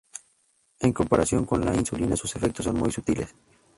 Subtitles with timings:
[0.79, 3.35] En comparación con la insulina sus efectos son muy sutiles.